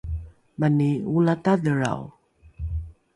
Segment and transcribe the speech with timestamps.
[0.59, 2.03] mani olatadhelrao